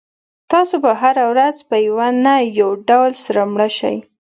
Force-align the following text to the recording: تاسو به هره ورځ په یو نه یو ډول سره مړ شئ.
تاسو 0.51 0.75
به 0.83 0.91
هره 1.01 1.23
ورځ 1.31 1.55
په 1.69 1.75
یو 1.87 1.99
نه 2.25 2.35
یو 2.59 2.69
ډول 2.89 3.11
سره 3.25 3.41
مړ 3.53 3.61
شئ. 3.77 3.97